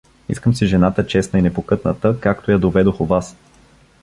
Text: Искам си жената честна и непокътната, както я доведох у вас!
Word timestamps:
Искам 0.29 0.55
си 0.55 0.65
жената 0.67 1.05
честна 1.07 1.39
и 1.39 1.41
непокътната, 1.41 2.19
както 2.21 2.51
я 2.51 2.59
доведох 2.59 3.01
у 3.01 3.05
вас! 3.05 3.35